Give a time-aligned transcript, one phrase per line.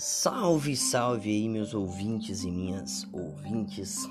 [0.00, 4.08] Salve, salve aí, meus ouvintes e minhas ouvintes.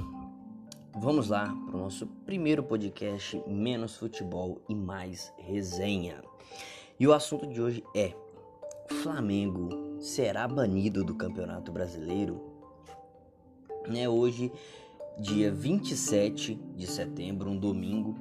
[0.94, 6.22] Vamos lá para o nosso primeiro podcast Menos Futebol e Mais Resenha.
[7.00, 8.14] E o assunto de hoje é:
[9.02, 12.44] Flamengo será banido do Campeonato Brasileiro?
[13.88, 14.52] Né, hoje,
[15.18, 18.14] dia 27 de setembro, um domingo,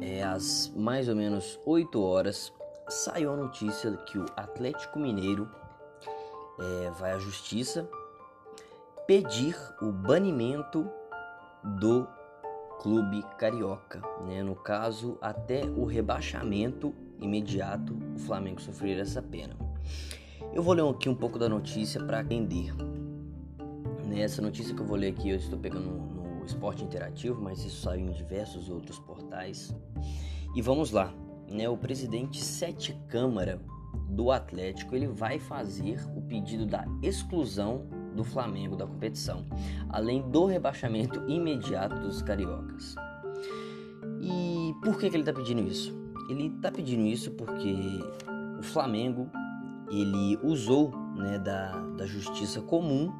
[0.00, 2.52] é, às mais ou menos 8 horas,
[2.88, 5.50] saiu a notícia que o Atlético Mineiro
[6.60, 7.88] é, vai à justiça
[9.06, 10.88] pedir o banimento
[11.80, 12.06] do
[12.80, 14.42] clube carioca, né?
[14.42, 19.56] No caso, até o rebaixamento imediato, o Flamengo sofrer essa pena.
[20.52, 22.72] Eu vou ler aqui um pouco da notícia para entender.
[24.06, 27.82] Nessa notícia que eu vou ler aqui, eu estou pegando no Esporte Interativo, mas isso
[27.82, 29.74] saiu em diversos outros portais.
[30.54, 31.12] E vamos lá,
[31.48, 31.68] né?
[31.68, 33.60] O presidente Sete Câmara
[34.08, 39.46] do Atlético, ele vai fazer o pedido da exclusão do Flamengo da competição,
[39.88, 42.94] além do rebaixamento imediato dos cariocas.
[44.20, 45.98] E por que, que ele está pedindo isso?
[46.28, 47.74] Ele está pedindo isso porque
[48.58, 49.28] o Flamengo
[49.90, 53.12] ele usou né, da, da justiça comum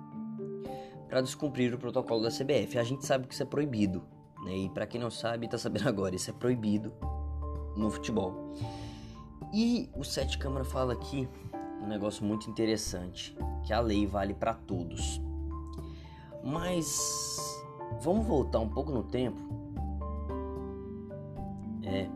[1.09, 2.79] para descumprir o protocolo da CBF.
[2.79, 4.03] A gente sabe que isso é proibido,
[4.45, 4.57] né?
[4.57, 6.93] E para quem não sabe, está sabendo agora, isso é proibido
[7.77, 8.55] no futebol.
[9.53, 11.29] E o Sete Câmara fala aqui
[11.83, 15.21] um negócio muito interessante, que a lei vale para todos.
[16.45, 17.61] Mas
[18.01, 19.41] vamos voltar um pouco no tempo.
[21.83, 22.09] É,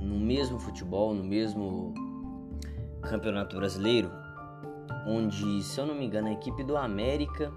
[0.00, 1.92] no mesmo futebol, no mesmo
[3.02, 4.10] Campeonato Brasileiro,
[5.06, 7.52] onde, se eu não me engano, a equipe do América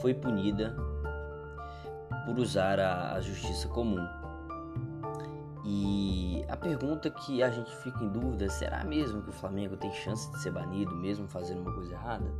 [0.00, 0.76] foi punida
[2.26, 4.06] por usar a, a justiça comum.
[5.64, 9.92] E a pergunta que a gente fica em dúvida, será mesmo que o Flamengo tem
[9.92, 12.32] chance de ser banido mesmo fazendo uma coisa errada?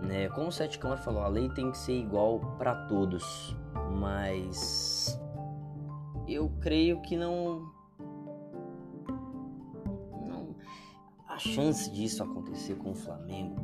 [0.00, 0.28] Né?
[0.30, 3.56] Como o Sete Câmara falou, a lei tem que ser igual para todos,
[3.98, 5.20] mas
[6.26, 7.70] eu creio que não
[10.26, 10.56] não
[11.28, 13.56] a chance disso acontecer com o Flamengo,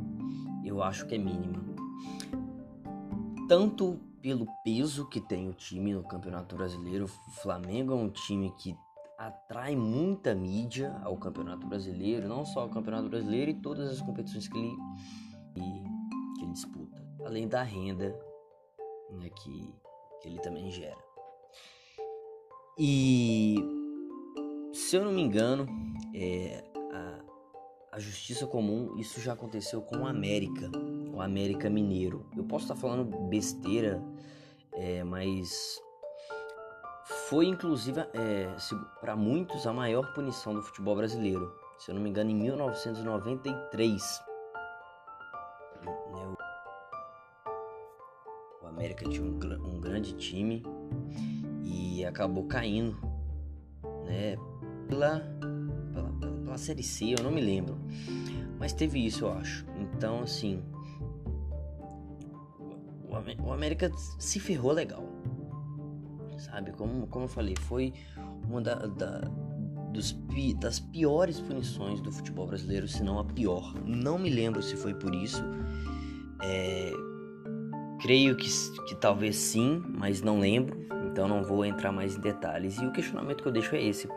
[0.65, 1.78] eu acho que é mínima.
[3.49, 7.07] Tanto pelo peso que tem o time no Campeonato Brasileiro.
[7.07, 8.77] O Flamengo é um time que
[9.17, 14.47] atrai muita mídia ao Campeonato Brasileiro, não só ao Campeonato Brasileiro e todas as competições
[14.49, 14.77] que ele,
[15.55, 18.17] que ele disputa, além da renda
[19.11, 19.75] né, que,
[20.21, 21.03] que ele também gera.
[22.79, 23.57] E
[24.73, 25.67] se eu não me engano,
[26.15, 30.71] é, a, a Justiça Comum, isso já aconteceu com o América
[31.19, 32.25] o América Mineiro.
[32.37, 34.01] Eu posso estar falando besteira,
[34.73, 35.81] é, mas
[37.29, 38.55] foi inclusive é,
[39.01, 41.53] para muitos a maior punição do futebol brasileiro.
[41.77, 44.23] Se eu não me engano, em 1993.
[45.85, 46.37] Né,
[48.63, 50.63] o América tinha um, um grande time
[51.65, 52.97] e acabou caindo
[54.05, 54.37] né,
[54.87, 55.21] pela,
[55.93, 56.13] pela,
[56.45, 57.77] pela Série C, eu não me lembro.
[58.57, 59.65] Mas teve isso, eu acho.
[59.77, 60.63] Então, assim,
[63.43, 65.05] o América se ferrou legal.
[66.39, 66.73] Sabe?
[66.73, 67.93] Como, como eu falei, foi
[68.49, 69.31] uma da, da
[69.93, 70.17] dos,
[70.59, 73.75] das piores punições do futebol brasileiro, se não a pior.
[73.85, 75.43] Não me lembro se foi por isso.
[76.43, 76.93] É,
[78.01, 78.49] creio que,
[78.87, 80.87] que talvez sim, mas não lembro.
[81.11, 82.79] Então não vou entrar mais em detalhes.
[82.79, 84.09] E o questionamento que eu deixo é esse: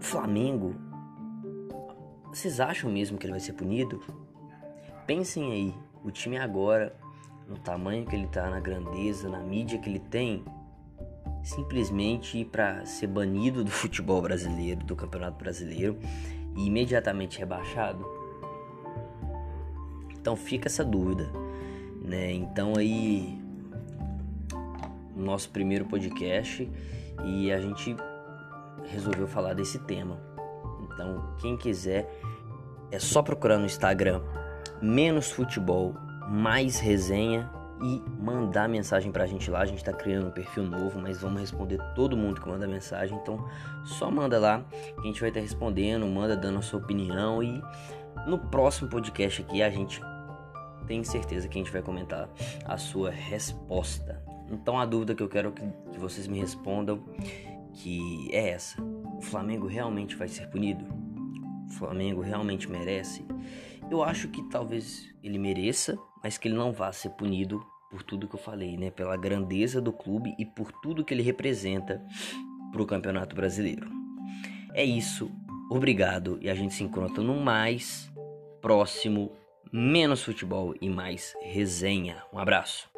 [0.00, 0.74] Flamengo,
[2.28, 4.00] vocês acham mesmo que ele vai ser punido?
[5.06, 5.74] Pensem aí,
[6.04, 6.96] o time agora
[7.50, 10.44] no tamanho que ele está, na grandeza, na mídia que ele tem,
[11.42, 15.98] simplesmente para ser banido do futebol brasileiro, do Campeonato Brasileiro
[16.56, 18.06] e imediatamente rebaixado?
[20.12, 21.28] Então fica essa dúvida,
[22.04, 22.30] né?
[22.32, 23.36] Então aí
[25.16, 26.70] nosso primeiro podcast
[27.24, 27.96] e a gente
[28.84, 30.20] resolveu falar desse tema.
[30.84, 32.08] Então, quem quiser
[32.92, 34.22] é só procurar no Instagram
[34.80, 35.94] menos futebol
[36.30, 37.50] mais resenha
[37.82, 39.60] e mandar mensagem pra gente lá.
[39.60, 43.18] A gente tá criando um perfil novo, mas vamos responder todo mundo que manda mensagem.
[43.20, 43.48] Então
[43.84, 47.60] só manda lá que a gente vai estar respondendo, manda dando a sua opinião e
[48.26, 50.00] no próximo podcast aqui a gente
[50.86, 52.28] tem certeza que a gente vai comentar
[52.64, 54.22] a sua resposta.
[54.50, 55.62] Então a dúvida que eu quero que,
[55.92, 57.02] que vocês me respondam
[57.74, 60.84] que é essa: o Flamengo realmente vai ser punido?
[61.66, 63.24] O Flamengo realmente merece?
[63.90, 68.28] Eu acho que talvez ele mereça, mas que ele não vá ser punido por tudo
[68.28, 68.90] que eu falei, né?
[68.90, 72.00] Pela grandeza do clube e por tudo que ele representa
[72.70, 73.88] para o Campeonato Brasileiro.
[74.72, 75.30] É isso,
[75.68, 78.10] obrigado e a gente se encontra no mais
[78.60, 79.32] próximo
[79.72, 82.22] Menos Futebol e Mais Resenha.
[82.32, 82.90] Um abraço.